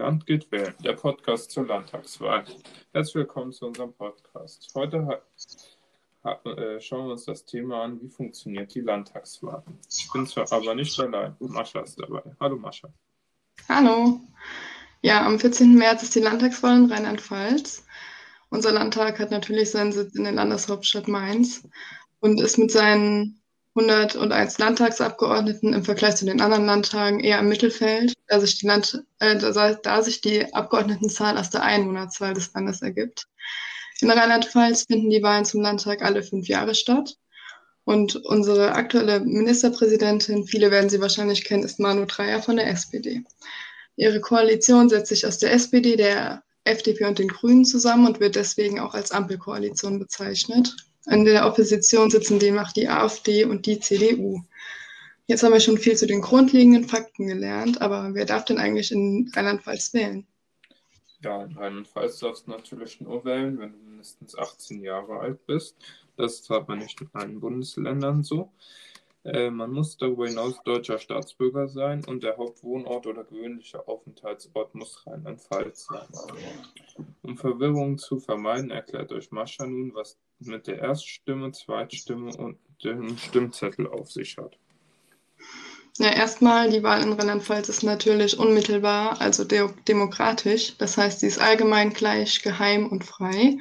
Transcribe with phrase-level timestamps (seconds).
[0.00, 2.44] Land geht wählen, der Podcast zur Landtagswahl.
[2.94, 4.72] Herzlich willkommen zu unserem Podcast.
[4.74, 5.20] Heute
[6.24, 9.62] äh, schauen wir uns das Thema an, wie funktioniert die Landtagswahl.
[9.90, 12.22] Ich bin zwar aber nicht allein, Mascha ist dabei.
[12.40, 12.88] Hallo Mascha.
[13.68, 14.18] Hallo.
[15.02, 15.74] Ja, am 14.
[15.74, 17.84] März ist die Landtagswahl in Rheinland-Pfalz.
[18.48, 21.68] Unser Landtag hat natürlich seinen Sitz in der Landeshauptstadt Mainz
[22.20, 23.39] und ist mit seinen
[23.74, 29.04] 101 Landtagsabgeordneten im Vergleich zu den anderen Landtagen eher im Mittelfeld, da sich die, Land,
[29.20, 33.28] äh, da sich die Abgeordnetenzahl aus der Einwohnerzahl des Landes ergibt.
[34.00, 37.16] In Rheinland-Pfalz finden die Wahlen zum Landtag alle fünf Jahre statt.
[37.84, 43.24] Und unsere aktuelle Ministerpräsidentin, viele werden sie wahrscheinlich kennen, ist Manu Dreyer von der SPD.
[43.96, 48.36] Ihre Koalition setzt sich aus der SPD, der FDP und den Grünen zusammen und wird
[48.36, 50.76] deswegen auch als Ampelkoalition bezeichnet.
[51.06, 54.42] In der Opposition sitzen demnach die AfD und die CDU.
[55.26, 58.90] Jetzt haben wir schon viel zu den grundlegenden Fakten gelernt, aber wer darf denn eigentlich
[58.90, 60.26] in Rheinland-Pfalz wählen?
[61.22, 65.76] Ja, in Rheinland-Pfalz darfst du natürlich nur wählen, wenn du mindestens 18 Jahre alt bist.
[66.16, 68.50] Das ist aber nicht in allen Bundesländern so.
[69.24, 75.06] Äh, man muss darüber hinaus deutscher Staatsbürger sein und der Hauptwohnort oder gewöhnliche Aufenthaltsort muss
[75.06, 76.08] Rheinland-Pfalz sein.
[77.22, 83.16] Um Verwirrung zu vermeiden, erklärt euch Mascha nun, was mit der Erststimme, Zweitstimme und dem
[83.18, 84.56] Stimmzettel auf sich hat.
[85.98, 90.76] Ja, erstmal, die Wahl in Rheinland-Pfalz ist natürlich unmittelbar, also de demokratisch.
[90.78, 93.58] Das heißt, sie ist allgemein gleich, geheim und frei.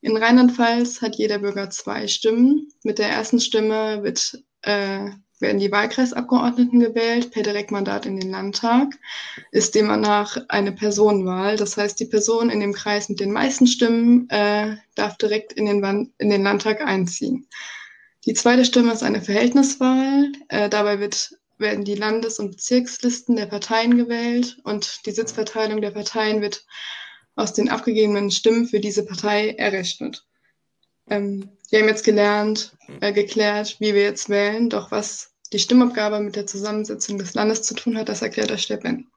[0.00, 2.72] In Rheinland-Pfalz hat jeder Bürger zwei Stimmen.
[2.82, 5.10] Mit der ersten Stimme wird äh,
[5.44, 8.98] werden die Wahlkreisabgeordneten gewählt per Direktmandat in den Landtag,
[9.52, 11.56] ist demnach eine Personenwahl.
[11.56, 15.66] Das heißt, die Person in dem Kreis mit den meisten Stimmen äh, darf direkt in
[15.66, 17.46] den, in den Landtag einziehen.
[18.24, 20.32] Die zweite Stimme ist eine Verhältniswahl.
[20.48, 25.90] Äh, dabei wird, werden die Landes- und Bezirkslisten der Parteien gewählt und die Sitzverteilung der
[25.90, 26.64] Parteien wird
[27.36, 30.24] aus den abgegebenen Stimmen für diese Partei errechnet.
[31.10, 36.20] Ähm, wir haben jetzt gelernt, äh, geklärt, wie wir jetzt wählen, doch was die Stimmabgabe
[36.20, 39.10] mit der Zusammensetzung des Landes zu tun hat, das erklärt der Steppen.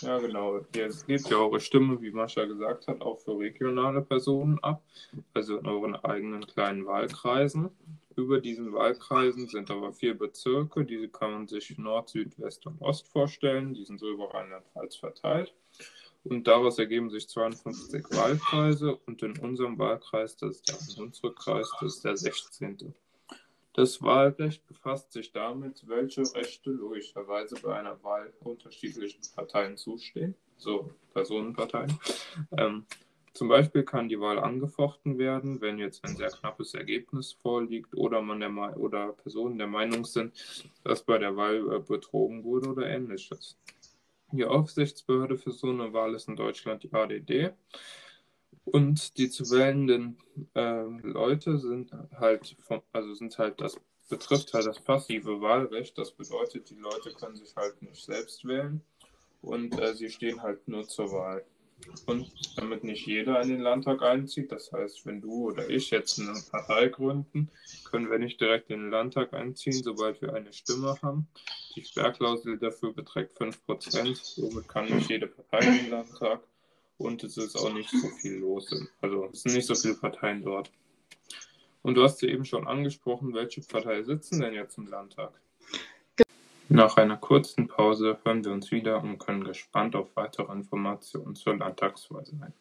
[0.00, 0.60] Ja, genau.
[0.74, 4.82] Jetzt gebt ja eure Stimme, wie Mascha gesagt hat, auch für regionale Personen ab,
[5.34, 7.68] also in euren eigenen kleinen Wahlkreisen.
[8.16, 12.80] Über diesen Wahlkreisen sind aber vier Bezirke, diese kann man sich Nord, Süd, West und
[12.80, 13.74] Ost vorstellen.
[13.74, 15.54] Die sind so über Rheinland-Pfalz verteilt.
[16.24, 21.94] Und daraus ergeben sich 52 Wahlkreise und in unserem Wahlkreis, das ist der Hunsrückkreis, das
[21.94, 22.94] ist der 16.
[23.72, 30.90] Das Wahlrecht befasst sich damit, welche Rechte logischerweise bei einer Wahl unterschiedlichen Parteien zustehen, so
[31.12, 31.96] Personenparteien.
[32.56, 32.84] Ähm,
[33.32, 38.20] zum Beispiel kann die Wahl angefochten werden, wenn jetzt ein sehr knappes Ergebnis vorliegt oder
[38.20, 40.34] man der oder Personen der Meinung sind,
[40.82, 43.56] dass bei der Wahl äh, betrogen wurde oder ähnliches.
[44.32, 47.52] Die Aufsichtsbehörde für so eine Wahl ist in Deutschland die ADD.
[48.64, 50.18] Und die zu wählenden
[50.54, 53.80] äh, Leute sind halt, vom, also sind halt das
[54.10, 55.96] betrifft halt das passive Wahlrecht.
[55.96, 58.82] Das bedeutet, die Leute können sich halt nicht selbst wählen
[59.40, 61.44] und äh, sie stehen halt nur zur Wahl.
[62.04, 66.20] Und damit nicht jeder in den Landtag einzieht, das heißt, wenn du oder ich jetzt
[66.20, 67.50] eine Partei gründen,
[67.84, 71.26] können wir nicht direkt in den Landtag einziehen, sobald wir eine Stimme haben.
[71.74, 76.42] Die Sperrklausel dafür beträgt 5%, somit kann nicht jede Partei in den Landtag
[77.00, 78.70] und es ist auch nicht so viel los.
[79.00, 80.70] Also es sind nicht so viele Parteien dort.
[81.82, 85.32] Und du hast ja eben schon angesprochen, welche Partei sitzen denn jetzt im Landtag?
[86.68, 91.56] Nach einer kurzen Pause hören wir uns wieder und können gespannt auf weitere Informationen zur
[91.56, 92.52] Landtagswahl sein.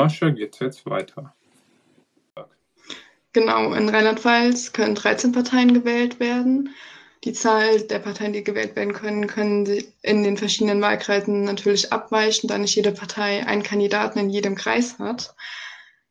[0.00, 1.34] Und mit Mascha geht's jetzt weiter.
[3.32, 6.70] Genau, in Rheinland-Pfalz können 13 Parteien gewählt werden.
[7.24, 9.66] Die Zahl der Parteien, die gewählt werden können, können
[10.02, 14.98] in den verschiedenen Wahlkreisen natürlich abweichen, da nicht jede Partei einen Kandidaten in jedem Kreis
[14.98, 15.34] hat.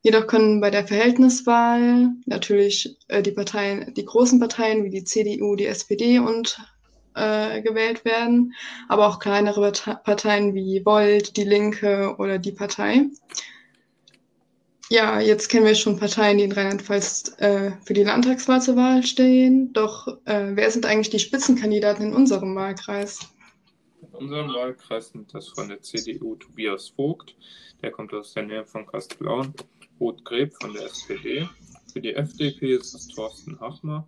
[0.02, 5.56] Jedoch können bei der Verhältniswahl natürlich äh, die Parteien, die großen Parteien wie die CDU,
[5.56, 6.58] die SPD und
[7.16, 8.54] äh, gewählt werden,
[8.88, 13.08] aber auch kleinere Parteien wie Volt, die Linke oder die Partei.
[14.90, 19.04] Ja, jetzt kennen wir schon Parteien, die in Rheinland-Pfalz äh, für die Landtagswahl zur Wahl
[19.04, 19.72] stehen.
[19.74, 23.20] Doch äh, wer sind eigentlich die Spitzenkandidaten in unserem Wahlkreis?
[24.02, 27.36] In unserem Wahlkreis sind das von der CDU Tobias Vogt,
[27.84, 29.54] der kommt aus der Nähe von Kastellaun,
[30.00, 31.48] Ruth Greb von der SPD.
[31.94, 34.08] Für die FDP ist es Thorsten Hachmer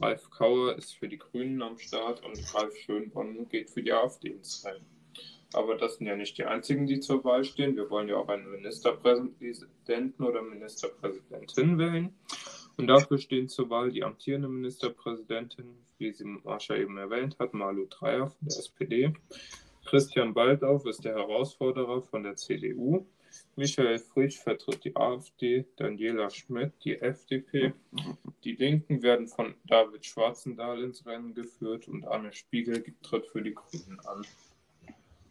[0.00, 4.28] Ralf Kauer ist für die Grünen am Start und Ralf Schönborn geht für die AfD
[4.28, 4.95] ins Rennen.
[5.52, 7.76] Aber das sind ja nicht die einzigen, die zur Wahl stehen.
[7.76, 12.14] Wir wollen ja auch einen Ministerpräsidenten oder Ministerpräsidentin wählen.
[12.76, 17.86] Und dafür stehen zur Wahl die amtierende Ministerpräsidentin, wie sie Marsha eben erwähnt hat, Malu
[17.86, 19.12] Dreyer von der SPD.
[19.86, 23.06] Christian Baldauf ist der Herausforderer von der CDU.
[23.54, 27.72] Michael Frisch vertritt die AfD, Daniela Schmidt die FDP.
[28.44, 33.54] Die Linken werden von David Schwarzendahl ins Rennen geführt und Anne Spiegel tritt für die
[33.54, 34.26] Grünen an.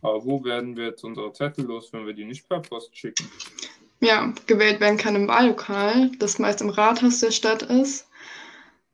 [0.05, 3.27] Aber wo werden wir jetzt unsere Zettel los, wenn wir die nicht per Post schicken?
[4.01, 8.07] Ja, gewählt werden kann im Wahllokal, das meist im Rathaus der Stadt ist.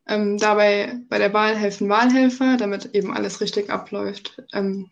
[0.08, 4.42] Ähm, dabei bei der Wahl helfen Wahlhelfer, damit eben alles richtig abläuft.
[4.54, 4.90] Ähm,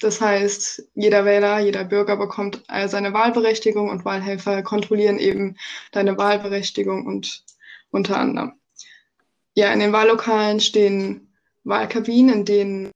[0.00, 5.56] das heißt, jeder Wähler, jeder Bürger bekommt seine Wahlberechtigung und Wahlhelfer kontrollieren eben
[5.92, 7.44] deine Wahlberechtigung und
[7.92, 8.54] unter anderem.
[9.54, 11.32] Ja, in den Wahllokalen stehen
[11.62, 12.92] Wahlkabinen, in denen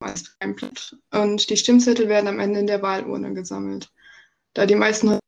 [0.00, 0.96] meist reinbleibt.
[1.12, 3.90] Und die Stimmzettel werden am Ende in der Wahlurne gesammelt.
[4.54, 5.18] Da die meisten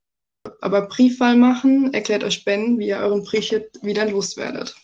[0.60, 3.50] aber Briefwahl machen, erklärt euch Ben, wie ihr euren Brief
[3.82, 4.74] wieder loswerdet.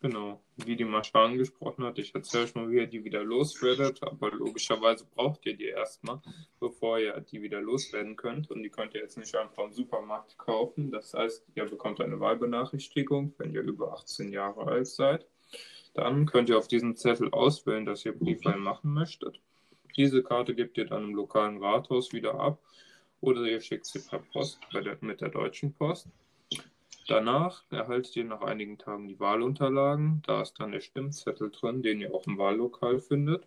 [0.00, 4.02] Genau, wie die Mascha angesprochen hat, ich erzähle euch mal, wie ihr die wieder loswerdet,
[4.02, 6.20] aber logischerweise braucht ihr die erstmal,
[6.60, 8.50] bevor ihr die wieder loswerden könnt.
[8.50, 10.92] Und die könnt ihr jetzt nicht einfach im Supermarkt kaufen.
[10.92, 15.26] Das heißt, ihr bekommt eine Wahlbenachrichtigung, wenn ihr über 18 Jahre alt seid.
[15.96, 19.40] Dann könnt ihr auf diesem Zettel auswählen, dass ihr Briefwahl machen möchtet.
[19.96, 22.58] Diese Karte gebt ihr dann im lokalen Rathaus wieder ab
[23.22, 26.08] oder ihr schickt sie per Post der, mit der Deutschen Post.
[27.08, 30.20] Danach erhaltet ihr nach einigen Tagen die Wahlunterlagen.
[30.26, 33.46] Da ist dann der Stimmzettel drin, den ihr auch im Wahllokal findet.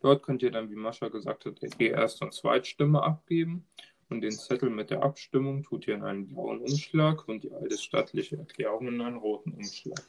[0.00, 3.66] Dort könnt ihr dann, wie Mascha gesagt hat, die Erst- und Zweitstimme abgeben.
[4.10, 8.36] Und den Zettel mit der Abstimmung tut ihr in einen blauen Umschlag und die eidesstattliche
[8.36, 10.02] Erklärung in einen roten Umschlag.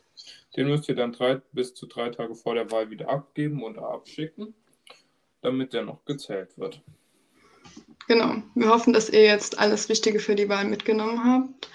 [0.57, 3.77] Den müsst ihr dann drei, bis zu drei Tage vor der Wahl wieder abgeben und
[3.77, 4.55] abschicken,
[5.41, 6.81] damit der noch gezählt wird.
[8.07, 8.41] Genau.
[8.55, 11.69] Wir hoffen, dass ihr jetzt alles Wichtige für die Wahl mitgenommen habt.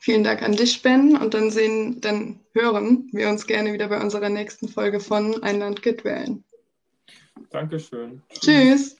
[0.00, 1.16] Vielen Dank an dich, Ben.
[1.16, 5.60] Und dann sehen, dann hören wir uns gerne wieder bei unserer nächsten Folge von Ein
[5.60, 6.44] Land geht wählen.
[7.50, 8.22] Dankeschön.
[8.30, 8.97] Tschüss.